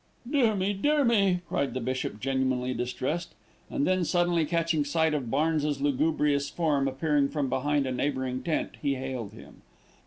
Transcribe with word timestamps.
"Dear 0.27 0.55
me, 0.55 0.73
dear 0.73 1.05
me!" 1.05 1.41
cried 1.47 1.75
the 1.75 1.79
bishop, 1.79 2.19
genuinely 2.19 2.73
distressed, 2.73 3.35
and 3.69 3.85
then, 3.85 4.03
suddenly 4.03 4.45
catching 4.47 4.83
sight 4.83 5.13
of 5.13 5.29
Barnes's 5.29 5.79
lugubrious 5.79 6.49
form 6.49 6.87
appearing 6.87 7.29
from 7.29 7.49
behind 7.49 7.85
a 7.85 7.91
neighbouring 7.91 8.41
tent, 8.41 8.77
he 8.81 8.95
hailed 8.95 9.33
him. 9.33 9.61